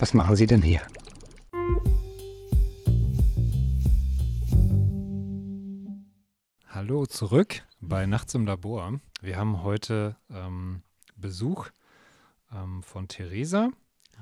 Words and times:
Was 0.00 0.14
machen 0.14 0.34
Sie 0.34 0.46
denn 0.46 0.62
hier? 0.62 0.80
Hallo 6.68 7.04
zurück 7.04 7.62
bei 7.82 8.06
Nachts 8.06 8.34
im 8.34 8.46
Labor. 8.46 8.98
Wir 9.20 9.36
haben 9.36 9.62
heute 9.62 10.16
ähm, 10.30 10.82
Besuch 11.16 11.68
ähm, 12.50 12.82
von 12.82 13.08
Theresa. 13.08 13.72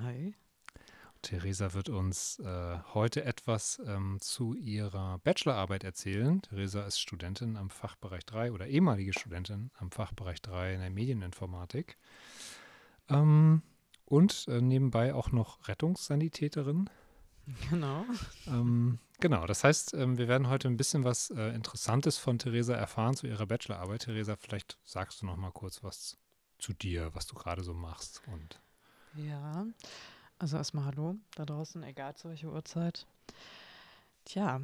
Hi. 0.02 0.34
Theresa 1.22 1.72
wird 1.75 1.90
uns 1.90 2.40
äh, 2.40 2.79
heute 2.92 3.22
etwas 3.22 3.80
ähm, 3.86 4.18
zu 4.20 4.54
ihrer 4.54 5.20
Bachelorarbeit 5.20 5.84
erzählen. 5.84 6.42
Theresa 6.42 6.82
ist 6.86 6.98
Studentin 6.98 7.56
am 7.56 7.70
Fachbereich 7.70 8.26
3 8.26 8.50
oder 8.50 8.67
ehemalige 8.67 9.12
Studentin 9.12 9.70
am 9.79 9.92
Fachbereich 9.92 10.42
3 10.42 10.75
in 10.75 10.81
der 10.81 10.90
Medieninformatik. 10.90 11.98
Ähm, 13.08 13.62
und 14.08 14.46
äh, 14.48 14.61
nebenbei 14.61 15.14
auch 15.14 15.32
noch 15.32 15.68
Rettungssanitäterin. 15.68 16.89
Genau. 17.71 18.04
Ähm, 18.46 18.98
genau, 19.21 19.46
das 19.46 19.64
heißt, 19.64 19.94
ähm, 19.94 20.18
wir 20.18 20.29
werden 20.29 20.48
heute 20.48 20.68
ein 20.68 20.76
bisschen 20.76 21.04
was 21.04 21.31
äh, 21.31 21.54
Interessantes 21.54 22.18
von 22.18 22.39
Theresa 22.39 22.75
erfahren 22.75 23.17
zu 23.17 23.26
ihrer 23.26 23.46
Bachelorarbeit. 23.46 24.03
Theresa, 24.03 24.36
vielleicht 24.36 24.79
sagst 24.84 25.22
du 25.22 25.26
noch 25.26 25.36
mal 25.36 25.50
kurz 25.53 25.82
was 25.82 26.18
zu 26.58 26.72
dir, 26.72 27.14
was 27.14 27.26
du 27.26 27.34
gerade 27.34 27.62
so 27.62 27.72
machst. 27.72 28.22
Und 28.26 28.61
Ja, 29.14 29.67
also 30.39 30.56
erstmal 30.56 30.84
Hallo 30.86 31.17
da 31.36 31.45
draußen, 31.45 31.82
egal 31.82 32.17
zu 32.17 32.28
welcher 32.28 32.53
Uhrzeit. 32.53 33.06
Tja, 34.25 34.61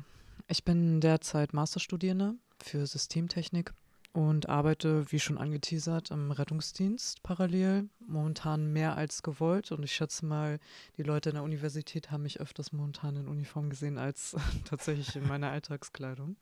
ich 0.47 0.65
bin 0.65 1.01
derzeit 1.01 1.55
Masterstudierende 1.55 2.35
für 2.63 2.87
Systemtechnik 2.87 3.73
und 4.15 4.49
arbeite, 4.49 5.11
wie 5.11 5.19
schon 5.19 5.39
angeteasert, 5.39 6.13
im 6.13 6.31
Rettungsdienst 6.31 7.25
parallel. 7.25 7.89
Momentan 8.07 8.73
mehr 8.73 8.97
als 8.97 9.25
gewollt 9.25 9.73
und 9.73 9.83
ich 9.83 9.93
schätze 9.93 10.25
mal, 10.25 10.61
die 10.97 11.03
Leute 11.03 11.31
in 11.31 11.35
der 11.35 11.43
Universität 11.43 12.13
haben 12.13 12.23
mich 12.23 12.41
öfters 12.41 12.73
momentan 12.73 13.17
in 13.17 13.27
Uniform 13.27 13.71
gesehen 13.71 13.99
als 13.99 14.37
tatsächlich 14.65 15.17
in 15.17 15.27
meiner 15.27 15.51
Alltagskleidung. 15.51 16.37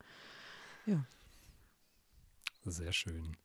sehr 2.63 2.93
schön. 2.93 3.35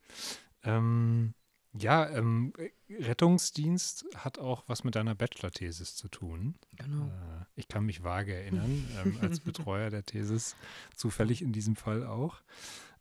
Ähm, 0.63 1.33
ja, 1.73 2.07
ähm, 2.11 2.53
Rettungsdienst 2.91 4.05
hat 4.15 4.39
auch 4.39 4.65
was 4.67 4.85
mit 4.85 4.95
deiner 4.95 5.15
Bachelor-Thesis 5.15 5.97
zu 5.97 6.09
tun. 6.09 6.55
Genau. 6.77 7.07
Äh, 7.07 7.45
ich 7.57 7.67
kann 7.69 7.87
mich 7.87 8.05
vage 8.05 8.35
erinnern, 8.35 8.87
ähm, 9.03 9.19
als 9.23 9.41
Betreuer 9.45 9.89
der 9.89 10.05
Thesis, 10.05 10.55
zufällig 10.95 11.41
in 11.41 11.53
diesem 11.53 11.77
Fall 11.77 12.07
auch. 12.07 12.42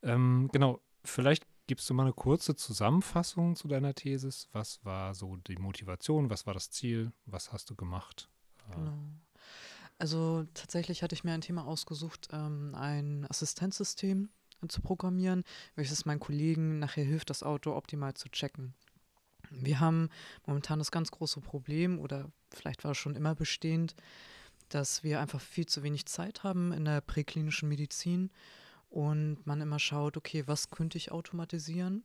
Ähm, 0.03 0.49
genau, 0.53 0.79
vielleicht 1.09 1.45
gibst 1.67 1.89
du 1.89 1.93
mal 1.93 2.03
eine 2.03 2.13
kurze 2.13 2.55
Zusammenfassung 2.55 3.55
zu 3.55 3.67
deiner 3.67 3.93
Thesis. 3.93 4.47
Was 4.53 4.83
war 4.85 5.13
so 5.13 5.35
die 5.35 5.57
Motivation? 5.57 6.29
Was 6.29 6.45
war 6.45 6.53
das 6.53 6.71
Ziel? 6.71 7.11
Was 7.25 7.51
hast 7.51 7.69
du 7.69 7.75
gemacht? 7.75 8.29
Äh, 8.69 8.75
Genau. 8.75 8.97
Also 9.99 10.45
tatsächlich 10.53 11.01
hatte 11.01 11.15
ich 11.15 11.23
mir 11.23 11.33
ein 11.33 11.41
Thema 11.41 11.65
ausgesucht, 11.65 12.27
ähm, 12.31 12.75
ein 12.75 13.25
Assistenzsystem 13.29 14.29
zu 14.67 14.81
programmieren, 14.81 15.43
welches 15.75 16.05
meinen 16.05 16.19
Kollegen 16.19 16.79
nachher 16.79 17.03
hilft, 17.03 17.29
das 17.29 17.43
Auto 17.43 17.75
optimal 17.75 18.13
zu 18.13 18.29
checken. 18.29 18.75
Wir 19.49 19.79
haben 19.79 20.09
momentan 20.45 20.79
das 20.79 20.91
ganz 20.91 21.09
große 21.11 21.41
Problem, 21.41 21.99
oder 21.99 22.31
vielleicht 22.51 22.83
war 22.83 22.91
es 22.91 22.97
schon 22.97 23.15
immer 23.15 23.33
bestehend, 23.33 23.95
dass 24.69 25.03
wir 25.03 25.19
einfach 25.19 25.41
viel 25.41 25.65
zu 25.65 25.83
wenig 25.83 26.05
Zeit 26.05 26.43
haben 26.43 26.73
in 26.73 26.85
der 26.85 27.01
präklinischen 27.01 27.69
Medizin 27.69 28.29
und 28.97 29.45
man 29.45 29.61
immer 29.61 29.77
schaut, 29.77 30.17
okay, 30.17 30.47
was 30.47 30.71
könnte 30.71 30.97
ich 30.97 31.11
automatisieren? 31.11 32.03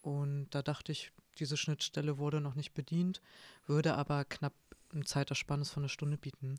Und 0.00 0.48
da 0.52 0.62
dachte 0.62 0.90
ich, 0.90 1.12
diese 1.38 1.58
Schnittstelle 1.58 2.16
wurde 2.16 2.40
noch 2.40 2.54
nicht 2.54 2.72
bedient, 2.72 3.20
würde 3.66 3.94
aber 3.94 4.24
knapp 4.24 4.54
ein 4.94 5.04
Zeitersparnis 5.04 5.68
von 5.68 5.82
einer 5.82 5.90
Stunde 5.90 6.16
bieten. 6.16 6.58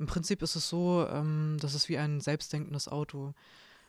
Im 0.00 0.06
Prinzip 0.06 0.42
ist 0.42 0.56
es 0.56 0.68
so, 0.68 1.06
ähm, 1.08 1.56
das 1.60 1.74
ist 1.74 1.88
wie 1.88 1.98
ein 1.98 2.20
selbstdenkendes 2.20 2.88
Auto. 2.88 3.32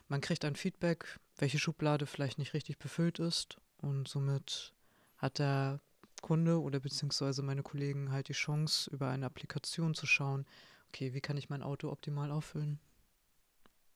Man 0.07 0.21
kriegt 0.21 0.45
ein 0.45 0.55
Feedback, 0.55 1.19
welche 1.37 1.57
Schublade 1.57 2.05
vielleicht 2.05 2.37
nicht 2.37 2.53
richtig 2.53 2.77
befüllt 2.77 3.17
ist 3.17 3.57
und 3.77 4.07
somit 4.07 4.75
hat 5.17 5.39
der 5.39 5.79
Kunde 6.21 6.61
oder 6.61 6.79
beziehungsweise 6.79 7.41
meine 7.41 7.63
Kollegen 7.63 8.11
halt 8.11 8.27
die 8.27 8.33
Chance, 8.33 8.87
über 8.91 9.09
eine 9.09 9.25
Applikation 9.25 9.95
zu 9.95 10.05
schauen, 10.05 10.45
okay, 10.89 11.15
wie 11.15 11.21
kann 11.21 11.37
ich 11.37 11.49
mein 11.49 11.63
Auto 11.63 11.89
optimal 11.89 12.29
auffüllen? 12.29 12.79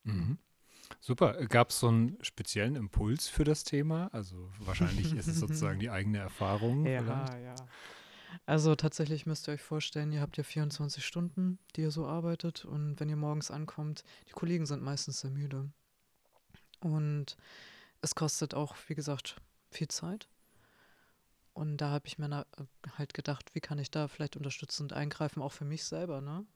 Mhm. 0.02 0.38
Super. 1.00 1.34
Gab 1.46 1.70
es 1.70 1.80
so 1.80 1.88
einen 1.88 2.18
speziellen 2.22 2.76
Impuls 2.76 3.28
für 3.28 3.44
das 3.44 3.64
Thema? 3.64 4.08
Also 4.12 4.50
wahrscheinlich 4.58 5.14
ist 5.14 5.28
es 5.28 5.36
sozusagen 5.40 5.78
die 5.80 5.90
eigene 5.90 6.18
Erfahrung. 6.18 6.84
vielleicht. 6.84 7.44
ja. 7.44 7.54
Also 8.46 8.74
tatsächlich 8.74 9.26
müsst 9.26 9.48
ihr 9.48 9.54
euch 9.54 9.62
vorstellen, 9.62 10.12
ihr 10.12 10.20
habt 10.20 10.36
ja 10.36 10.44
24 10.44 11.04
Stunden, 11.04 11.58
die 11.76 11.82
ihr 11.82 11.90
so 11.90 12.06
arbeitet 12.06 12.64
und 12.64 13.00
wenn 13.00 13.08
ihr 13.08 13.16
morgens 13.16 13.50
ankommt, 13.50 14.04
die 14.28 14.32
Kollegen 14.32 14.66
sind 14.66 14.82
meistens 14.82 15.20
sehr 15.20 15.30
müde. 15.30 15.70
Und 16.80 17.36
es 18.00 18.14
kostet 18.14 18.54
auch, 18.54 18.76
wie 18.86 18.94
gesagt, 18.94 19.40
viel 19.70 19.88
Zeit. 19.88 20.28
Und 21.52 21.78
da 21.78 21.90
habe 21.90 22.06
ich 22.06 22.18
mir 22.18 22.28
na, 22.28 22.46
halt 22.96 23.14
gedacht, 23.14 23.54
wie 23.54 23.60
kann 23.60 23.78
ich 23.78 23.90
da 23.90 24.06
vielleicht 24.06 24.36
unterstützend 24.36 24.92
eingreifen, 24.92 25.42
auch 25.42 25.52
für 25.52 25.64
mich 25.64 25.84
selber, 25.84 26.20
ne? 26.20 26.46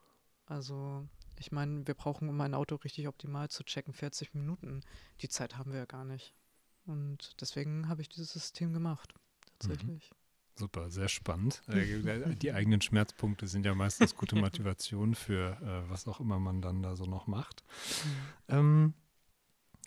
Also, 0.47 1.09
ich 1.42 1.53
meine, 1.53 1.86
wir 1.86 1.94
brauchen, 1.94 2.28
um 2.28 2.41
ein 2.41 2.54
Auto 2.54 2.76
richtig 2.76 3.08
optimal 3.08 3.50
zu 3.50 3.64
checken, 3.64 3.92
40 3.92 4.32
Minuten. 4.34 4.82
Die 5.20 5.28
Zeit 5.28 5.58
haben 5.58 5.72
wir 5.72 5.80
ja 5.80 5.86
gar 5.86 6.04
nicht. 6.04 6.34
Und 6.86 7.41
deswegen 7.41 7.88
habe 7.88 8.00
ich 8.00 8.08
dieses 8.08 8.32
System 8.32 8.72
gemacht, 8.72 9.12
tatsächlich. 9.58 10.10
Super, 10.54 10.91
sehr 10.91 11.08
spannend. 11.08 11.62
Äh, 11.66 12.36
Die 12.36 12.53
eigenen 12.53 12.80
Schmerzpunkte 12.80 13.48
sind 13.48 13.66
ja 13.66 13.75
meistens 13.75 14.14
gute 14.14 14.36
Motivation 14.36 15.14
für 15.14 15.58
äh, 15.60 15.91
was 15.91 16.06
auch 16.06 16.20
immer 16.20 16.38
man 16.38 16.62
dann 16.62 16.82
da 16.82 16.94
so 16.94 17.06
noch 17.06 17.26
macht. 17.26 17.64
Ähm, 18.48 18.94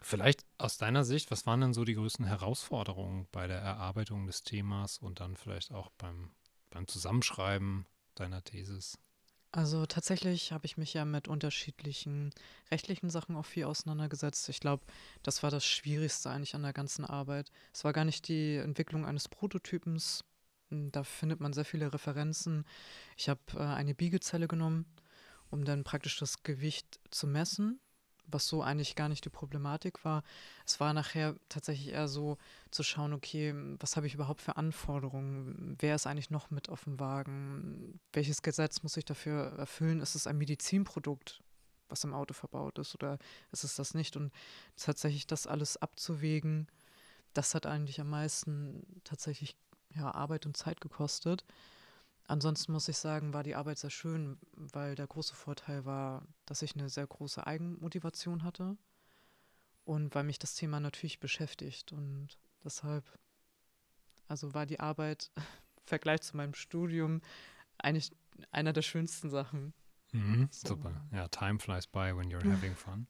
vielleicht 0.02 0.46
aus 0.58 0.78
deiner 0.78 1.06
Sicht, 1.06 1.32
was 1.32 1.46
waren 1.46 1.62
denn 1.62 1.74
so 1.74 1.86
die 1.86 1.94
größten 1.94 2.26
Herausforderungen 2.26 3.28
bei 3.32 3.48
der 3.48 3.60
Erarbeitung 3.60 4.26
des 4.26 4.44
Themas 4.44 4.98
und 4.98 5.20
dann 5.22 5.36
vielleicht 5.36 5.72
auch 5.72 5.90
beim, 5.92 6.32
beim 6.72 6.88
Zusammenschreiben 6.88 7.86
deiner 8.16 8.44
Thesis? 8.44 8.98
Also 9.56 9.86
tatsächlich 9.86 10.52
habe 10.52 10.66
ich 10.66 10.76
mich 10.76 10.94
ja 10.94 11.06
mit 11.06 11.30
unterschiedlichen 11.30 12.32
rechtlichen 12.72 13.10
Sachen 13.10 13.38
auch 13.38 13.46
viel 13.46 13.64
auseinandergesetzt. 13.64 14.50
Ich 14.50 14.60
glaube, 14.60 14.84
das 15.24 15.44
war 15.44 15.50
das 15.50 15.66
Schwierigste 15.66 16.30
eigentlich 16.30 16.56
an 16.56 16.64
der 16.64 16.74
ganzen 16.74 17.06
Arbeit. 17.06 17.52
Es 17.74 17.86
war 17.86 17.94
gar 17.94 18.04
nicht 18.04 18.28
die 18.28 18.58
Entwicklung 18.58 19.06
eines 19.06 19.30
Prototypens. 19.30 20.26
Hm, 20.72 20.92
Da 20.92 21.06
findet 21.06 21.40
man 21.40 21.54
sehr 21.54 21.64
viele 21.64 21.94
Referenzen. 21.94 22.66
Ich 23.16 23.30
habe 23.30 23.40
äh, 23.54 23.60
eine 23.60 23.96
Biegezelle 23.96 24.50
genommen, 24.50 24.86
um 25.50 25.64
dann 25.64 25.86
praktisch 25.86 26.18
das 26.20 26.44
Gewicht 26.44 27.00
zu 27.10 27.26
messen, 27.26 27.80
was 28.28 28.48
so 28.48 28.62
eigentlich 28.62 28.96
gar 28.96 29.10
nicht 29.10 29.26
die 29.26 29.30
Problematik 29.30 30.04
war. 30.06 30.24
Es 30.66 30.80
war 30.80 30.94
nachher 30.94 31.36
tatsächlich 31.50 31.90
eher 31.94 32.08
so 32.08 32.38
zu 32.72 32.84
schauen, 32.84 33.14
okay, 33.14 33.54
was 33.80 33.96
habe 33.96 34.08
ich 34.08 34.14
überhaupt 34.14 34.42
für 34.42 34.58
Anforderungen? 34.58 35.76
Wer 35.80 35.96
ist 35.96 36.08
eigentlich 36.08 36.30
noch 36.30 36.52
mit 36.52 36.70
auf 36.70 36.84
dem 36.86 37.00
Wagen? 37.00 38.00
Welches 38.14 38.42
Gesetz 38.42 38.84
muss 38.84 38.98
ich 38.98 39.06
dafür 39.06 39.54
erfüllen? 39.58 40.02
Ist 40.02 40.16
es 40.16 40.28
ein 40.28 40.38
Medizinprodukt, 40.38 41.44
was 41.90 42.04
im 42.04 42.14
Auto 42.14 42.34
verbaut 42.34 42.80
ist 42.80 42.96
oder 42.96 43.18
ist 43.52 43.64
es 43.64 43.76
das 43.76 43.94
nicht? 43.94 44.16
Und 44.16 44.34
tatsächlich 44.76 45.28
das 45.28 45.48
alles 45.48 45.78
abzuwägen, 45.78 46.68
das 47.34 47.54
hat 47.54 47.66
eigentlich 47.66 48.00
am 48.00 48.10
meisten 48.10 49.02
tatsächlich 49.04 49.56
ja, 49.94 50.14
Arbeit 50.14 50.46
und 50.46 50.58
Zeit 50.58 50.82
gekostet. 50.82 51.46
Ansonsten 52.28 52.72
muss 52.72 52.88
ich 52.88 52.98
sagen, 52.98 53.34
war 53.34 53.44
die 53.44 53.56
Arbeit 53.56 53.78
sehr 53.78 53.92
schön, 53.92 54.40
weil 54.54 54.96
der 54.96 55.06
große 55.06 55.36
Vorteil 55.36 55.86
war, 55.86 56.28
dass 56.46 56.64
ich 56.64 56.76
eine 56.76 56.90
sehr 56.90 57.06
große 57.06 57.46
Eigenmotivation 57.46 58.44
hatte 58.44 58.78
und 59.84 60.16
weil 60.16 60.24
mich 60.24 60.40
das 60.40 60.56
Thema 60.56 60.80
natürlich 60.80 61.20
beschäftigt. 61.20 61.92
Und 61.92 62.40
deshalb, 62.64 63.06
also 64.28 64.56
war 64.56 64.66
die 64.66 64.80
Arbeit 64.80 65.32
im 65.38 65.84
Vergleich 65.86 66.22
zu 66.22 66.36
meinem 66.36 66.56
Studium 66.56 67.22
eigentlich 67.78 68.12
einer 68.52 68.74
der 68.74 68.82
schönsten 68.82 69.30
Sachen. 69.30 69.74
Mhm, 70.16 70.48
So. 70.52 70.70
Super. 70.70 70.92
Ja, 71.12 71.28
time 71.28 71.60
flies 71.60 71.88
by 71.88 72.16
when 72.16 72.30
you're 72.32 72.50
having 72.50 72.76
fun. 72.76 73.08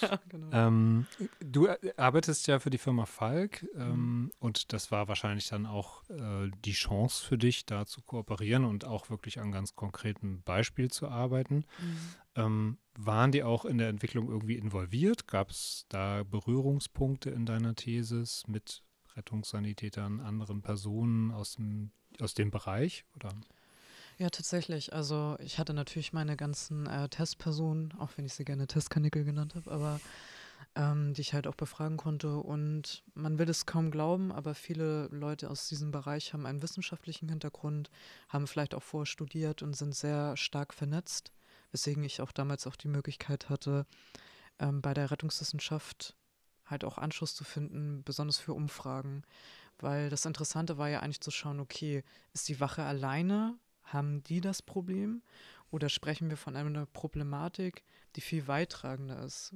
ja, 0.00 0.18
genau. 0.28 0.48
Ähm, 0.52 1.06
du 1.40 1.66
äh, 1.66 1.78
arbeitest 1.96 2.46
ja 2.48 2.58
für 2.58 2.70
die 2.70 2.78
Firma 2.78 3.06
Falk 3.06 3.64
ähm, 3.76 4.32
und 4.40 4.72
das 4.72 4.90
war 4.90 5.06
wahrscheinlich 5.08 5.48
dann 5.48 5.66
auch 5.66 6.08
äh, 6.10 6.50
die 6.64 6.72
Chance 6.72 7.24
für 7.24 7.38
dich, 7.38 7.64
da 7.66 7.86
zu 7.86 8.02
kooperieren 8.02 8.64
und 8.64 8.84
auch 8.84 9.08
wirklich 9.10 9.38
an 9.40 9.52
ganz 9.52 9.74
konkreten 9.76 10.42
Beispiel 10.42 10.90
zu 10.90 11.08
arbeiten. 11.08 11.64
Mhm. 11.78 11.98
Ähm, 12.34 12.78
waren 12.96 13.30
die 13.32 13.44
auch 13.44 13.64
in 13.64 13.78
der 13.78 13.88
Entwicklung 13.88 14.28
irgendwie 14.28 14.56
involviert? 14.56 15.28
Gab 15.28 15.50
es 15.50 15.86
da 15.88 16.24
Berührungspunkte 16.24 17.30
in 17.30 17.46
deiner 17.46 17.74
Thesis 17.76 18.44
mit 18.48 18.82
Rettungssanitätern, 19.16 20.20
anderen 20.20 20.62
Personen 20.62 21.30
aus 21.30 21.54
dem, 21.54 21.92
aus 22.20 22.34
dem 22.34 22.50
Bereich? 22.50 23.04
Oder? 23.16 23.30
Ja, 24.18 24.30
tatsächlich. 24.30 24.92
Also 24.92 25.36
ich 25.38 25.58
hatte 25.58 25.72
natürlich 25.72 26.12
meine 26.12 26.36
ganzen 26.36 26.86
äh, 26.86 27.08
Testpersonen, 27.08 27.94
auch 27.98 28.10
wenn 28.16 28.24
ich 28.24 28.34
sie 28.34 28.44
gerne 28.44 28.66
Testkanickel 28.66 29.24
genannt 29.24 29.54
habe, 29.54 29.70
aber 29.70 30.00
ähm, 30.74 31.14
die 31.14 31.20
ich 31.20 31.34
halt 31.34 31.46
auch 31.46 31.54
befragen 31.54 31.96
konnte. 31.96 32.36
Und 32.38 33.04
man 33.14 33.38
will 33.38 33.48
es 33.48 33.64
kaum 33.64 33.92
glauben, 33.92 34.32
aber 34.32 34.56
viele 34.56 35.06
Leute 35.12 35.48
aus 35.50 35.68
diesem 35.68 35.92
Bereich 35.92 36.32
haben 36.32 36.46
einen 36.46 36.62
wissenschaftlichen 36.62 37.28
Hintergrund, 37.28 37.90
haben 38.28 38.48
vielleicht 38.48 38.74
auch 38.74 38.82
vorher 38.82 39.06
studiert 39.06 39.62
und 39.62 39.76
sind 39.76 39.94
sehr 39.94 40.36
stark 40.36 40.74
vernetzt, 40.74 41.32
weswegen 41.70 42.02
ich 42.02 42.20
auch 42.20 42.32
damals 42.32 42.66
auch 42.66 42.76
die 42.76 42.88
Möglichkeit 42.88 43.48
hatte, 43.48 43.86
ähm, 44.58 44.82
bei 44.82 44.94
der 44.94 45.12
Rettungswissenschaft 45.12 46.16
halt 46.66 46.84
auch 46.84 46.98
Anschluss 46.98 47.36
zu 47.36 47.44
finden, 47.44 48.02
besonders 48.04 48.38
für 48.38 48.52
Umfragen. 48.54 49.22
Weil 49.78 50.10
das 50.10 50.26
Interessante 50.26 50.76
war 50.76 50.88
ja 50.88 51.00
eigentlich 51.00 51.20
zu 51.20 51.30
schauen, 51.30 51.60
okay, 51.60 52.02
ist 52.34 52.48
die 52.48 52.58
Wache 52.58 52.82
alleine? 52.82 53.56
Haben 53.92 54.22
die 54.24 54.40
das 54.40 54.62
Problem? 54.62 55.22
Oder 55.70 55.88
sprechen 55.88 56.30
wir 56.30 56.36
von 56.36 56.56
einer 56.56 56.86
Problematik, 56.86 57.84
die 58.16 58.20
viel 58.20 58.48
weittragender 58.48 59.22
ist? 59.22 59.54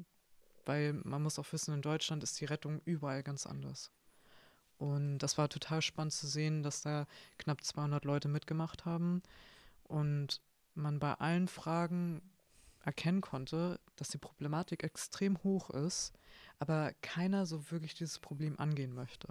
Weil 0.64 0.92
man 0.92 1.22
muss 1.22 1.38
auch 1.38 1.52
wissen, 1.52 1.74
in 1.74 1.82
Deutschland 1.82 2.22
ist 2.22 2.40
die 2.40 2.44
Rettung 2.44 2.80
überall 2.84 3.22
ganz 3.22 3.46
anders. 3.46 3.90
Und 4.78 5.18
das 5.18 5.38
war 5.38 5.48
total 5.48 5.80
spannend 5.80 6.12
zu 6.12 6.26
sehen, 6.26 6.62
dass 6.62 6.82
da 6.82 7.06
knapp 7.38 7.62
200 7.62 8.04
Leute 8.04 8.28
mitgemacht 8.28 8.84
haben 8.84 9.22
und 9.84 10.40
man 10.74 10.98
bei 10.98 11.14
allen 11.14 11.48
Fragen 11.48 12.20
erkennen 12.84 13.20
konnte, 13.20 13.78
dass 13.96 14.08
die 14.08 14.18
Problematik 14.18 14.82
extrem 14.82 15.42
hoch 15.44 15.70
ist, 15.70 16.12
aber 16.58 16.92
keiner 17.00 17.46
so 17.46 17.70
wirklich 17.70 17.94
dieses 17.94 18.18
Problem 18.18 18.58
angehen 18.58 18.92
möchte. 18.92 19.28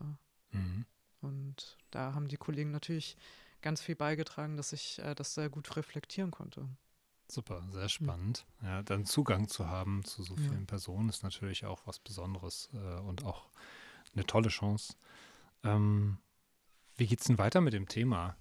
Mhm. 0.51 0.85
Und 1.21 1.77
da 1.91 2.13
haben 2.13 2.27
die 2.27 2.37
Kollegen 2.37 2.71
natürlich 2.71 3.17
ganz 3.61 3.81
viel 3.81 3.95
beigetragen, 3.95 4.57
dass 4.57 4.73
ich 4.73 4.99
äh, 4.99 5.15
das 5.15 5.33
sehr 5.33 5.49
gut 5.49 5.75
reflektieren 5.75 6.31
konnte. 6.31 6.67
Super, 7.27 7.63
sehr 7.71 7.87
spannend. 7.87 8.45
Mhm. 8.59 8.67
Ja, 8.67 8.83
dann 8.83 9.05
Zugang 9.05 9.47
zu 9.47 9.67
haben 9.67 10.03
zu 10.03 10.23
so 10.23 10.35
vielen 10.35 10.61
ja. 10.61 10.65
Personen 10.65 11.09
ist 11.09 11.23
natürlich 11.23 11.65
auch 11.65 11.81
was 11.85 11.99
Besonderes 11.99 12.69
äh, 12.73 12.99
und 13.01 13.23
auch 13.23 13.49
eine 14.13 14.25
tolle 14.25 14.49
Chance. 14.49 14.95
Ähm, 15.63 16.17
wie 16.97 17.07
geht's 17.07 17.25
denn 17.25 17.37
weiter 17.37 17.61
mit 17.61 17.73
dem 17.73 17.87
Thema? 17.87 18.35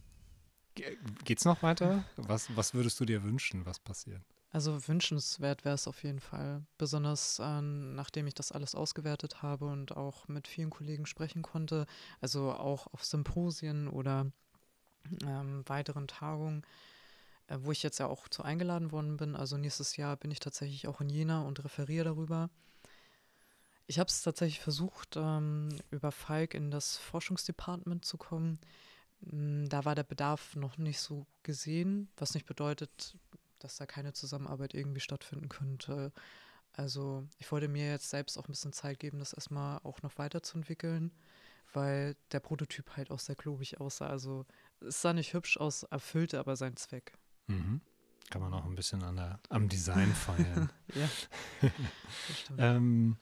Ge 0.74 0.96
geht's 1.24 1.44
noch 1.44 1.62
weiter? 1.62 2.04
Was, 2.16 2.54
was 2.56 2.74
würdest 2.74 3.00
du 3.00 3.04
dir 3.04 3.22
wünschen, 3.22 3.66
was 3.66 3.78
passiert? 3.78 4.22
Also 4.52 4.88
wünschenswert 4.88 5.64
wäre 5.64 5.76
es 5.76 5.86
auf 5.86 6.02
jeden 6.02 6.20
Fall, 6.20 6.64
besonders 6.76 7.38
äh, 7.38 7.60
nachdem 7.60 8.26
ich 8.26 8.34
das 8.34 8.50
alles 8.50 8.74
ausgewertet 8.74 9.42
habe 9.42 9.66
und 9.66 9.96
auch 9.96 10.26
mit 10.26 10.48
vielen 10.48 10.70
Kollegen 10.70 11.06
sprechen 11.06 11.42
konnte, 11.42 11.86
also 12.20 12.52
auch 12.52 12.88
auf 12.88 13.04
Symposien 13.04 13.86
oder 13.86 14.32
ähm, 15.26 15.62
weiteren 15.66 16.08
Tagungen, 16.08 16.64
äh, 17.46 17.58
wo 17.60 17.72
ich 17.72 17.82
jetzt 17.82 17.98
ja 17.98 18.06
auch 18.06 18.28
zu 18.28 18.42
eingeladen 18.42 18.92
worden 18.92 19.16
bin. 19.16 19.36
Also 19.36 19.56
nächstes 19.56 19.96
Jahr 19.96 20.16
bin 20.16 20.30
ich 20.30 20.40
tatsächlich 20.40 20.88
auch 20.88 21.00
in 21.00 21.08
Jena 21.08 21.42
und 21.42 21.62
referiere 21.64 22.04
darüber. 22.04 22.50
Ich 23.86 23.98
habe 23.98 24.08
es 24.08 24.22
tatsächlich 24.22 24.60
versucht, 24.60 25.16
ähm, 25.16 25.70
über 25.90 26.12
Falk 26.12 26.54
in 26.54 26.70
das 26.70 26.96
Forschungsdepartement 26.96 28.04
zu 28.04 28.18
kommen. 28.18 28.60
Hm, 29.28 29.68
da 29.68 29.84
war 29.84 29.94
der 29.94 30.04
Bedarf 30.04 30.54
noch 30.56 30.78
nicht 30.78 31.00
so 31.00 31.26
gesehen, 31.42 32.08
was 32.16 32.34
nicht 32.34 32.46
bedeutet, 32.46 33.16
dass 33.58 33.76
da 33.76 33.86
keine 33.86 34.12
Zusammenarbeit 34.12 34.74
irgendwie 34.74 35.00
stattfinden 35.00 35.48
könnte. 35.48 36.12
Also 36.72 37.26
ich 37.38 37.50
wollte 37.50 37.68
mir 37.68 37.90
jetzt 37.90 38.10
selbst 38.10 38.38
auch 38.38 38.44
ein 38.44 38.52
bisschen 38.52 38.72
Zeit 38.72 38.98
geben, 38.98 39.18
das 39.18 39.32
erstmal 39.32 39.80
auch 39.82 40.02
noch 40.02 40.18
weiterzuentwickeln, 40.18 41.10
weil 41.72 42.16
der 42.32 42.40
Prototyp 42.40 42.96
halt 42.96 43.10
auch 43.10 43.18
sehr 43.18 43.36
klobig 43.36 43.80
aussah. 43.80 44.06
Also 44.06 44.46
es 44.80 45.00
sah 45.00 45.12
nicht 45.12 45.34
hübsch 45.34 45.56
aus, 45.56 45.84
erfüllte 45.84 46.38
aber 46.38 46.56
seinen 46.56 46.76
Zweck. 46.76 47.12
Mhm. 47.46 47.80
Kann 48.30 48.42
man 48.42 48.54
auch 48.54 48.64
ein 48.64 48.76
bisschen 48.76 49.02
an 49.02 49.16
der, 49.16 49.40
am 49.48 49.68
Design 49.68 50.14
feiern. 50.14 50.70
ja. 50.94 51.08
ähm, 52.58 53.16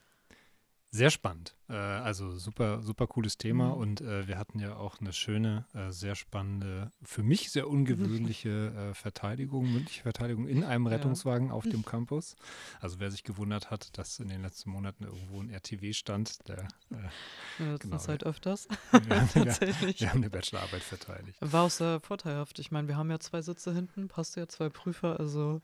sehr 0.91 1.09
spannend. 1.09 1.55
Äh, 1.69 1.73
also 1.73 2.37
super, 2.37 2.81
super 2.81 3.05
cooles 3.05 3.37
Thema 3.37 3.67
mhm. 3.67 3.81
und 3.81 4.01
äh, 4.01 4.27
wir 4.27 4.37
hatten 4.37 4.59
ja 4.59 4.75
auch 4.75 4.99
eine 4.99 5.13
schöne, 5.13 5.65
äh, 5.73 5.91
sehr 5.91 6.15
spannende, 6.15 6.91
für 7.03 7.21
mich 7.21 7.51
sehr 7.51 7.69
ungewöhnliche 7.69 8.49
äh, 8.89 8.93
Verteidigung, 8.93 9.71
mündliche 9.71 10.01
Verteidigung 10.01 10.47
in 10.47 10.63
einem 10.63 10.87
Rettungswagen 10.87 11.49
ja. 11.49 11.53
auf 11.53 11.63
dem 11.63 11.85
Campus. 11.85 12.35
Also 12.79 12.99
wer 12.99 13.11
sich 13.11 13.23
gewundert 13.23 13.69
hat, 13.69 13.97
dass 13.97 14.19
in 14.19 14.29
den 14.29 14.41
letzten 14.41 14.71
Monaten 14.71 15.03
irgendwo 15.03 15.41
ein 15.41 15.49
RTW 15.49 15.93
stand, 15.93 16.47
der 16.47 16.59
äh, 16.91 16.95
ja, 17.59 17.71
das 17.71 17.79
genau, 17.79 17.95
ist 17.97 18.07
halt 18.07 18.23
öfters. 18.25 18.67
Wir 18.91 19.21
haben, 19.21 19.29
Tatsächlich. 19.33 20.01
wir 20.01 20.09
haben 20.09 20.17
eine 20.17 20.29
Bachelorarbeit 20.29 20.81
verteidigt. 20.81 21.37
War 21.41 21.65
auch 21.65 21.69
sehr 21.69 21.99
vorteilhaft. 21.99 22.59
Ich 22.59 22.71
meine, 22.71 22.87
wir 22.87 22.97
haben 22.97 23.09
ja 23.09 23.19
zwei 23.19 23.41
Sitze 23.41 23.73
hinten, 23.73 24.07
passt 24.07 24.35
ja 24.35 24.47
zwei 24.47 24.69
Prüfer, 24.69 25.19
also 25.19 25.61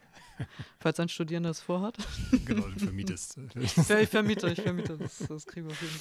falls 0.79 0.99
ein 0.99 1.09
Studierender 1.09 1.49
es 1.49 1.61
vorhat. 1.61 1.97
genau, 2.45 2.67
du 2.67 2.79
vermietest. 2.79 3.39
ja, 3.55 3.99
ich 3.99 4.09
vermiete, 4.09 4.49
ich 4.49 4.61
vermiete 4.61 4.97
das 4.97 5.15
das, 5.19 5.27
das 5.27 5.45
kriegen 5.45 5.67
wir 5.67 5.73
auf 5.73 5.81
jeden 5.81 5.93
Fall. 5.93 5.94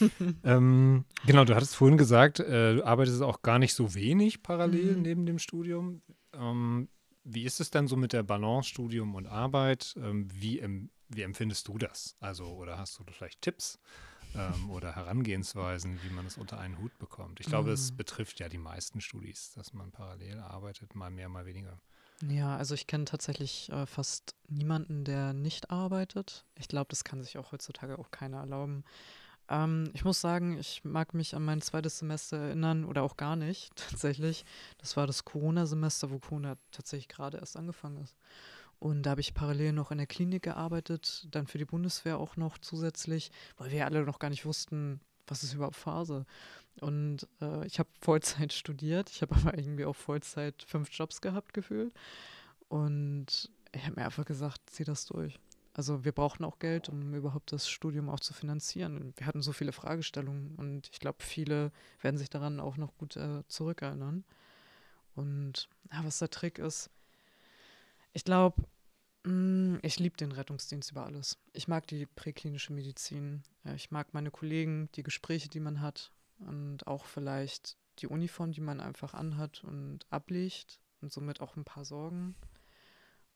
ähm, 0.44 1.04
genau, 1.26 1.44
du 1.44 1.54
hattest 1.54 1.76
vorhin 1.76 1.98
gesagt, 1.98 2.40
äh, 2.40 2.76
du 2.76 2.84
arbeitest 2.84 3.22
auch 3.22 3.42
gar 3.42 3.58
nicht 3.58 3.74
so 3.74 3.94
wenig 3.94 4.42
parallel 4.42 4.96
mhm. 4.96 5.02
neben 5.02 5.26
dem 5.26 5.38
Studium. 5.38 6.02
Ähm, 6.32 6.88
wie 7.24 7.44
ist 7.44 7.60
es 7.60 7.70
denn 7.70 7.86
so 7.86 7.96
mit 7.96 8.12
der 8.12 8.22
Balance 8.22 8.68
Studium 8.68 9.14
und 9.14 9.26
Arbeit? 9.26 9.94
Ähm, 9.96 10.28
wie, 10.32 10.62
wie 11.08 11.22
empfindest 11.22 11.68
du 11.68 11.78
das? 11.78 12.16
Also, 12.20 12.46
oder 12.46 12.78
hast 12.78 12.98
du 12.98 13.04
vielleicht 13.12 13.42
Tipps 13.42 13.78
ähm, 14.34 14.70
oder 14.70 14.94
Herangehensweisen, 14.94 16.00
wie 16.02 16.10
man 16.10 16.26
es 16.26 16.38
unter 16.38 16.58
einen 16.58 16.78
Hut 16.78 16.98
bekommt? 16.98 17.40
Ich 17.40 17.46
glaube, 17.46 17.68
mhm. 17.68 17.74
es 17.74 17.92
betrifft 17.92 18.40
ja 18.40 18.48
die 18.48 18.58
meisten 18.58 19.00
Studis, 19.00 19.52
dass 19.54 19.72
man 19.72 19.90
parallel 19.90 20.40
arbeitet, 20.40 20.94
mal 20.94 21.10
mehr, 21.10 21.28
mal 21.28 21.46
weniger. 21.46 21.78
Ja, 22.28 22.56
also 22.56 22.74
ich 22.74 22.86
kenne 22.86 23.04
tatsächlich 23.04 23.68
äh, 23.70 23.84
fast 23.86 24.36
niemanden, 24.48 25.04
der 25.04 25.32
nicht 25.32 25.70
arbeitet. 25.70 26.44
Ich 26.56 26.68
glaube, 26.68 26.86
das 26.90 27.02
kann 27.02 27.22
sich 27.22 27.36
auch 27.36 27.50
heutzutage 27.50 27.98
auch 27.98 28.10
keiner 28.10 28.38
erlauben. 28.38 28.84
Ähm, 29.48 29.90
ich 29.92 30.04
muss 30.04 30.20
sagen, 30.20 30.56
ich 30.58 30.84
mag 30.84 31.14
mich 31.14 31.34
an 31.34 31.44
mein 31.44 31.60
zweites 31.60 31.98
Semester 31.98 32.36
erinnern 32.36 32.84
oder 32.84 33.02
auch 33.02 33.16
gar 33.16 33.34
nicht 33.34 33.74
tatsächlich. 33.90 34.44
Das 34.78 34.96
war 34.96 35.06
das 35.06 35.24
Corona-Semester, 35.24 36.10
wo 36.10 36.18
Corona 36.18 36.56
tatsächlich 36.70 37.08
gerade 37.08 37.38
erst 37.38 37.56
angefangen 37.56 37.98
ist. 37.98 38.16
Und 38.82 39.04
da 39.04 39.10
habe 39.10 39.20
ich 39.20 39.32
parallel 39.32 39.74
noch 39.74 39.92
in 39.92 39.98
der 39.98 40.08
Klinik 40.08 40.42
gearbeitet, 40.42 41.28
dann 41.30 41.46
für 41.46 41.56
die 41.56 41.64
Bundeswehr 41.64 42.18
auch 42.18 42.36
noch 42.36 42.58
zusätzlich, 42.58 43.30
weil 43.56 43.70
wir 43.70 43.86
alle 43.86 44.04
noch 44.04 44.18
gar 44.18 44.28
nicht 44.28 44.44
wussten, 44.44 45.00
was 45.28 45.44
ist 45.44 45.54
überhaupt 45.54 45.76
Phase. 45.76 46.26
Und 46.80 47.28
äh, 47.40 47.64
ich 47.64 47.78
habe 47.78 47.88
Vollzeit 48.00 48.52
studiert. 48.52 49.08
Ich 49.08 49.22
habe 49.22 49.36
aber 49.36 49.56
irgendwie 49.56 49.84
auch 49.84 49.94
Vollzeit 49.94 50.64
fünf 50.66 50.88
Jobs 50.90 51.20
gehabt 51.20 51.54
gefühlt. 51.54 51.94
Und 52.68 53.52
ich 53.70 53.86
habe 53.86 54.00
mir 54.00 54.04
einfach 54.04 54.24
gesagt, 54.24 54.60
zieh 54.66 54.82
das 54.82 55.06
durch. 55.06 55.38
Also 55.74 56.04
wir 56.04 56.10
brauchten 56.10 56.44
auch 56.44 56.58
Geld, 56.58 56.88
um 56.88 57.14
überhaupt 57.14 57.52
das 57.52 57.68
Studium 57.68 58.08
auch 58.08 58.18
zu 58.18 58.34
finanzieren. 58.34 59.14
Wir 59.16 59.28
hatten 59.28 59.42
so 59.42 59.52
viele 59.52 59.70
Fragestellungen 59.70 60.56
und 60.56 60.88
ich 60.92 60.98
glaube, 60.98 61.22
viele 61.22 61.70
werden 62.00 62.18
sich 62.18 62.30
daran 62.30 62.58
auch 62.58 62.76
noch 62.76 62.96
gut 62.98 63.16
äh, 63.16 63.46
zurückerinnern. 63.46 64.24
Und 65.14 65.68
ja, 65.92 66.04
was 66.04 66.18
der 66.18 66.30
Trick 66.30 66.58
ist, 66.58 66.90
ich 68.12 68.24
glaube, 68.24 68.62
ich 69.24 69.98
liebe 70.00 70.16
den 70.16 70.32
Rettungsdienst 70.32 70.90
über 70.90 71.04
alles. 71.04 71.38
Ich 71.52 71.68
mag 71.68 71.86
die 71.86 72.06
präklinische 72.06 72.72
Medizin. 72.72 73.44
Ich 73.76 73.92
mag 73.92 74.14
meine 74.14 74.32
Kollegen, 74.32 74.88
die 74.96 75.04
Gespräche, 75.04 75.48
die 75.48 75.60
man 75.60 75.80
hat 75.80 76.10
und 76.38 76.86
auch 76.88 77.04
vielleicht 77.04 77.76
die 78.00 78.08
Uniform, 78.08 78.50
die 78.50 78.60
man 78.60 78.80
einfach 78.80 79.14
anhat 79.14 79.62
und 79.62 80.06
ablegt 80.10 80.80
und 81.00 81.12
somit 81.12 81.40
auch 81.40 81.56
ein 81.56 81.64
paar 81.64 81.84
Sorgen. 81.84 82.34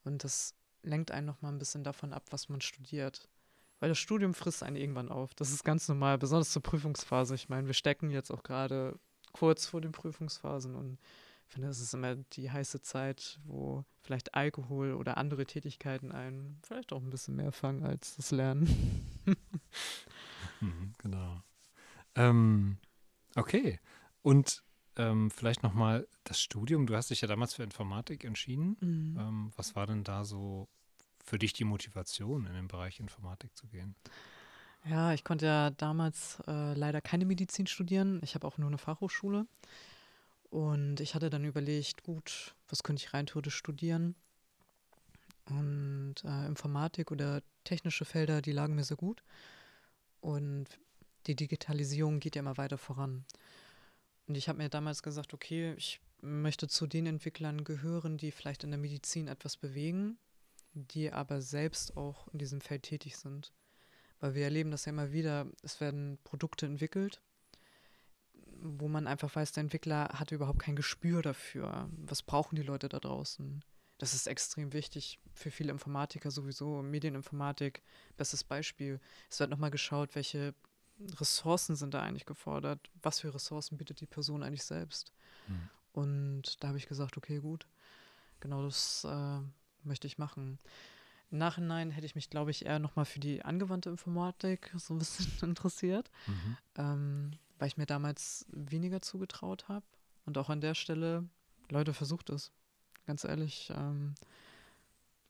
Und 0.03 0.25
das 0.25 0.55
lenkt 0.83 1.13
einen 1.13 1.27
noch 1.27 1.43
mal 1.43 1.51
ein 1.51 1.59
bisschen 1.59 1.85
davon 1.85 2.13
ab, 2.13 2.25
was 2.31 2.49
man 2.49 2.61
studiert. 2.61 3.29
Weil 3.79 3.91
das 3.91 3.99
Studium 3.99 4.35
frisst 4.35 4.63
einen 4.63 4.77
irgendwann 4.77 5.11
auf. 5.11 5.35
Das 5.35 5.51
ist 5.51 5.63
ganz 5.63 5.87
normal, 5.89 6.19
besonders 6.19 6.51
zur 6.51 6.63
Prüfungsphase. 6.63 7.35
Ich 7.35 7.49
meine, 7.49 7.67
wir 7.67 7.75
stecken 7.75 8.11
jetzt 8.11 8.31
auch 8.31 8.43
gerade 8.43 8.99
kurz 9.33 9.67
vor 9.67 9.81
den 9.81 9.93
Prüfungsphasen 9.93 10.75
und 10.75 10.99
ich 11.47 11.55
finde, 11.55 11.69
das 11.69 11.81
ist 11.81 11.95
immer 11.95 12.17
die 12.17 12.51
heiße 12.51 12.83
Zeit, 12.83 13.39
wo 13.45 13.85
vielleicht 14.03 14.35
Alkohol 14.35 14.95
oder 14.95 15.17
andere 15.17 15.47
Tätigkeiten 15.47 16.13
einen 16.13 16.59
vielleicht 16.63 16.93
auch 16.93 17.01
ein 17.01 17.11
bisschen 17.11 17.37
mehr 17.37 17.53
fangen 17.53 17.85
als 17.85 18.17
das 18.17 18.31
Lernen. 18.31 18.67
mhm, 20.61 20.93
genau. 20.99 21.43
Ähm, 22.15 22.79
Okay. 23.37 23.79
Und 24.23 24.65
ähm, 24.97 25.31
vielleicht 25.31 25.63
nochmal 25.63 26.09
das 26.25 26.41
Studium. 26.41 26.87
Du 26.87 26.97
hast 26.97 27.11
dich 27.11 27.21
ja 27.21 27.29
damals 27.29 27.55
für 27.55 27.63
Informatik 27.63 28.25
entschieden. 28.25 28.77
Mhm. 28.81 29.17
Ähm, 29.19 29.53
was 29.57 29.77
war 29.77 29.87
denn 29.87 30.03
da 30.03 30.25
so 30.25 30.69
für 31.25 31.39
dich 31.39 31.53
die 31.53 31.65
Motivation, 31.65 32.47
in 32.47 32.55
den 32.55 32.67
Bereich 32.67 32.99
Informatik 32.99 33.55
zu 33.57 33.69
gehen? 33.69 33.95
Ja, 34.89 35.13
ich 35.13 35.23
konnte 35.23 35.47
ja 35.47 35.71
damals 35.71 36.41
äh, 36.47 36.75
leider 36.75 37.01
keine 37.01 37.27
Medizin 37.27 37.67
studieren. 37.67 38.21
Ich 38.23 38.35
habe 38.35 38.47
auch 38.47 38.57
nur 38.57 38.69
eine 38.69 38.79
Fachhochschule. 38.79 39.47
Und 40.51 41.01
ich 41.01 41.15
hatte 41.15 41.31
dann 41.31 41.45
überlegt, 41.45 42.03
gut, 42.03 42.55
was 42.69 42.83
könnte 42.83 43.03
ich 43.03 43.13
rein 43.13 43.27
theoretisch 43.27 43.57
studieren? 43.57 44.15
Und 45.49 46.17
äh, 46.25 46.47
Informatik 46.47 47.11
oder 47.11 47.43
technische 47.65 48.05
Felder, 48.05 48.43
die 48.43 48.53
lagen 48.53 48.75
mir 48.75 48.85
sehr 48.85 48.97
gut. 48.97 49.23
Und 50.21 50.67
die 51.27 51.37
Digitalisierung 51.37 52.21
geht 52.21 52.37
ja 52.37 52.41
immer 52.41 52.57
weiter 52.57 52.79
voran. 52.79 53.25
Und 54.27 54.37
ich 54.37 54.49
habe 54.49 54.59
mir 54.59 54.69
damals 54.69 55.03
gesagt, 55.03 55.35
okay, 55.35 55.75
ich 55.77 56.01
möchte 56.21 56.69
zu 56.69 56.87
den 56.87 57.07
Entwicklern 57.07 57.65
gehören, 57.65 58.17
die 58.19 58.31
vielleicht 58.31 58.65
in 58.65 58.71
der 58.71 58.81
Medizin 58.81 59.29
etwas 59.29 59.57
bewegen, 59.57 60.19
die 60.75 61.13
aber 61.13 61.41
selbst 61.41 61.97
auch 61.97 62.29
in 62.29 62.39
diesem 62.39 62.61
Feld 62.61 62.83
tätig 62.83 63.17
sind. 63.17 63.53
Weil 64.19 64.35
wir 64.35 64.45
erleben 64.45 64.71
das 64.71 64.87
ja 64.87 64.91
immer 64.91 65.13
wieder, 65.13 65.47
es 65.63 65.81
werden 65.81 66.19
Produkte 66.25 66.67
entwickelt, 66.67 67.21
wo 68.63 68.89
man 68.89 69.07
einfach 69.07 69.35
weiß, 69.35 69.53
der 69.53 69.63
Entwickler 69.63 70.09
hat 70.13 70.33
überhaupt 70.33 70.61
kein 70.61 70.77
Gespür 70.77 71.23
dafür. 71.23 71.89
Was 71.97 72.23
brauchen 72.23 72.57
die 72.57 72.63
Leute 72.63 72.89
da 72.89 72.99
draußen? 72.99 73.65
Das 73.99 74.13
ist 74.13 74.27
extrem 74.27 74.73
wichtig 74.73 75.19
für 75.33 75.51
viele 75.51 75.73
Informatiker 75.73 76.31
sowieso. 76.31 76.83
Medieninformatik, 76.83 77.83
bestes 78.17 78.45
Beispiel. 78.45 79.01
Es 79.31 79.41
wird 79.41 79.51
nochmal 79.51 79.71
geschaut, 79.71 80.15
welche 80.15 80.55
Ressourcen 81.01 81.77
sind 81.77 81.95
da 81.95 82.03
eigentlich 82.03 82.27
gefordert? 82.27 82.91
Was 83.03 83.21
für 83.21 83.35
Ressourcen 83.35 83.77
bietet 83.79 84.01
die 84.01 84.07
Person 84.07 84.43
eigentlich 84.43 84.65
selbst? 84.65 85.13
Hm. 85.47 85.69
Und 85.93 86.63
da 86.63 86.69
habe 86.69 86.79
ich 86.79 86.89
gesagt, 86.89 87.17
okay, 87.17 87.39
gut, 87.39 87.67
genau 88.41 88.63
das 88.63 89.05
äh, 89.09 89.39
möchte 89.83 90.07
ich 90.07 90.19
machen. 90.19 90.59
Im 91.31 91.39
Nachhinein 91.39 91.91
hätte 91.91 92.07
ich 92.07 92.15
mich, 92.15 92.31
glaube 92.31 92.51
ich, 92.51 92.67
eher 92.67 92.79
nochmal 92.79 93.05
für 93.05 93.19
die 93.19 93.45
angewandte 93.45 93.91
Informatik 93.91 94.73
so 94.77 94.95
ein 94.95 94.99
bisschen 94.99 95.33
interessiert, 95.49 96.11
mhm. 96.27 96.57
ähm, 96.77 97.31
weil 97.59 97.69
ich 97.69 97.77
mir 97.77 97.87
damals 97.87 98.47
weniger 98.51 99.03
zugetraut 99.03 99.69
habe. 99.69 99.87
Und 100.25 100.39
auch 100.39 100.51
an 100.51 100.61
der 100.61 100.75
Stelle, 100.75 101.29
Leute, 101.71 101.95
versucht 101.95 102.31
es. 102.31 102.53
Ganz 103.07 103.25
ehrlich, 103.25 103.73
ähm, 103.75 104.15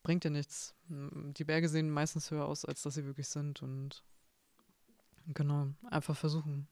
bringt 0.02 0.25
dir 0.25 0.30
nichts. 0.30 0.75
Die 0.88 1.45
Berge 1.45 1.68
sehen 1.68 1.90
meistens 1.90 2.30
höher 2.30 2.47
aus, 2.47 2.64
als 2.64 2.83
dass 2.83 2.95
sie 2.95 3.04
wirklich 3.04 3.28
sind. 3.28 3.62
Und 3.62 4.02
genau, 5.35 5.68
einfach 5.90 6.16
versuchen. 6.16 6.68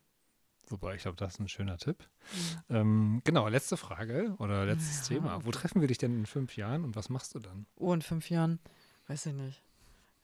Super, 0.67 0.95
ich 0.95 1.03
glaube, 1.03 1.17
das 1.17 1.35
ist 1.35 1.41
ein 1.41 1.49
schöner 1.49 1.77
Tipp. 1.77 2.09
Mhm. 2.69 2.75
Ähm, 2.75 3.23
genau, 3.25 3.49
letzte 3.49 3.77
Frage 3.77 4.35
oder 4.39 4.65
letztes 4.65 5.09
ja, 5.09 5.17
Thema. 5.17 5.45
Wo 5.45 5.51
treffen 5.51 5.83
wir 5.83 5.89
dich 5.89 5.99
denn 5.99 6.17
in 6.17 6.27
fünf 6.27 6.57
Jahren 6.57 6.85
und 6.85 6.97
was 6.97 7.11
machst 7.11 7.35
du 7.35 7.39
dann? 7.39 7.67
Oh, 7.77 7.93
in 7.93 8.01
fünf 8.01 8.31
Jahren, 8.31 8.59
weiß 9.09 9.27
ich 9.27 9.35
nicht. 9.35 9.63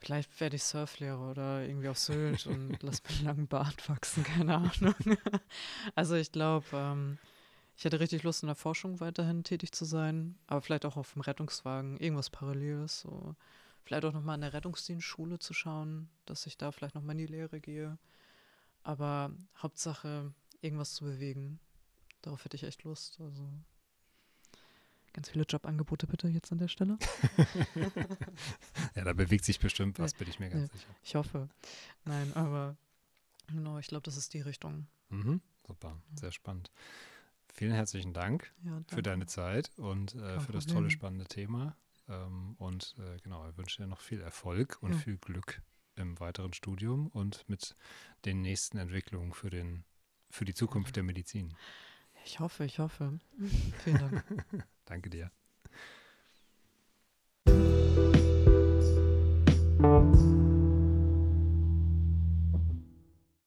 Vielleicht 0.00 0.40
werde 0.40 0.56
ich 0.56 0.64
Surflehrer 0.64 1.30
oder 1.30 1.62
irgendwie 1.62 1.88
auf 1.88 1.98
Sylt 1.98 2.46
und 2.46 2.78
lass 2.82 3.02
mir 3.04 3.10
einen 3.10 3.24
langen 3.24 3.48
Bart 3.48 3.88
wachsen, 3.88 4.24
keine 4.24 4.56
Ahnung. 4.56 4.94
also 5.94 6.14
ich 6.14 6.32
glaube, 6.32 6.66
ähm, 6.72 7.18
ich 7.76 7.84
hätte 7.84 8.00
richtig 8.00 8.22
Lust 8.22 8.42
in 8.42 8.46
der 8.46 8.56
Forschung 8.56 9.00
weiterhin 9.00 9.44
tätig 9.44 9.72
zu 9.72 9.84
sein, 9.84 10.38
aber 10.46 10.62
vielleicht 10.62 10.86
auch 10.86 10.96
auf 10.96 11.12
dem 11.12 11.22
Rettungswagen, 11.22 11.98
irgendwas 11.98 12.30
Paralleles. 12.30 13.00
So. 13.00 13.36
Vielleicht 13.84 14.04
auch 14.06 14.12
nochmal 14.12 14.34
an 14.34 14.40
der 14.40 14.54
Rettungsdienstschule 14.54 15.38
zu 15.38 15.52
schauen, 15.52 16.08
dass 16.24 16.46
ich 16.46 16.56
da 16.56 16.72
vielleicht 16.72 16.94
nochmal 16.94 17.12
in 17.12 17.26
die 17.26 17.32
Lehre 17.32 17.60
gehe. 17.60 17.98
Aber 18.82 19.32
Hauptsache, 19.58 20.32
irgendwas 20.62 20.94
zu 20.94 21.04
bewegen. 21.04 21.60
Darauf 22.22 22.44
hätte 22.44 22.56
ich 22.56 22.64
echt 22.64 22.84
Lust. 22.84 23.20
Also 23.20 23.48
ganz 25.12 25.30
viele 25.30 25.44
Jobangebote 25.44 26.06
bitte 26.06 26.28
jetzt 26.28 26.52
an 26.52 26.58
der 26.58 26.68
Stelle. 26.68 26.98
ja, 28.94 29.04
da 29.04 29.12
bewegt 29.12 29.44
sich 29.44 29.58
bestimmt 29.60 29.98
was, 29.98 30.14
bin 30.14 30.28
ich 30.28 30.38
mir 30.38 30.50
ganz 30.50 30.68
ja, 30.68 30.78
sicher. 30.78 30.94
Ich 31.02 31.14
hoffe. 31.14 31.48
Nein, 32.04 32.32
aber 32.34 32.76
genau, 33.48 33.78
ich 33.78 33.86
glaube, 33.88 34.02
das 34.02 34.16
ist 34.16 34.34
die 34.34 34.40
Richtung. 34.40 34.86
Mhm, 35.08 35.40
super, 35.66 35.96
sehr 36.14 36.32
spannend. 36.32 36.70
Vielen 37.52 37.72
herzlichen 37.72 38.12
Dank 38.12 38.52
ja, 38.64 38.82
für 38.86 39.02
deine 39.02 39.26
Zeit 39.26 39.70
und 39.76 40.14
äh, 40.14 40.40
für 40.40 40.52
das 40.52 40.66
tolle, 40.66 40.90
spannende 40.90 41.26
Thema. 41.26 41.76
Ähm, 42.08 42.54
und 42.58 42.94
äh, 42.98 43.18
genau, 43.22 43.48
ich 43.48 43.56
wünsche 43.56 43.82
dir 43.82 43.88
noch 43.88 44.00
viel 44.00 44.20
Erfolg 44.20 44.78
und 44.80 44.92
ja. 44.92 44.98
viel 44.98 45.18
Glück 45.18 45.60
im 45.96 46.18
weiteren 46.20 46.52
Studium 46.52 47.08
und 47.08 47.48
mit 47.48 47.76
den 48.24 48.40
nächsten 48.42 48.78
Entwicklungen 48.78 49.32
für, 49.32 49.50
den, 49.50 49.84
für 50.30 50.44
die 50.44 50.54
Zukunft 50.54 50.96
der 50.96 51.02
Medizin. 51.02 51.54
Ich 52.24 52.40
hoffe, 52.40 52.64
ich 52.64 52.78
hoffe. 52.78 53.18
Vielen 53.84 53.98
Dank. 53.98 54.24
Danke 54.84 55.10
dir. 55.10 55.30